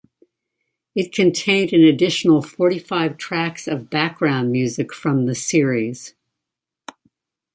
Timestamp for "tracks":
3.17-3.67